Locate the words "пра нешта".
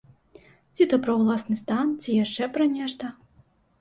2.57-3.15